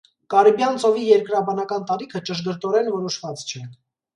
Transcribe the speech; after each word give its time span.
Կարիբյան 0.33 0.79
ծովի 0.83 1.03
երկրաբանական 1.09 1.85
տարիքը 1.91 2.23
ճշգրտորեն 2.31 2.91
որոշված 2.99 3.45
չէ։ 3.53 3.67